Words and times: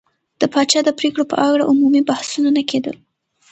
د 0.41 0.43
پاچا 0.53 0.79
د 0.85 0.89
پرېکړو 0.99 1.23
په 1.31 1.35
اړه 1.49 1.63
عمومي 1.71 2.01
بحثونه 2.09 2.49
نه 2.57 2.63
کېدل. 2.69 2.95